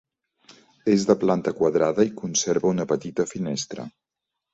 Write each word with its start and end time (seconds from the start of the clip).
És 0.93 1.03
de 1.09 1.15
planta 1.23 1.53
quadrada 1.59 2.05
i 2.09 2.13
conserva 2.21 2.71
una 2.71 2.87
petita 2.93 3.27
finestra. 3.33 3.87